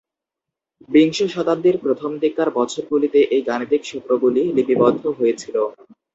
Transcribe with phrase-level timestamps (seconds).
[0.89, 5.55] বিংশ শতাব্দীর প্রথম দিককার বছরগুলিতে এই গাণিতিক সূত্রগুলি লিপিবদ্ধ হয়েছিল।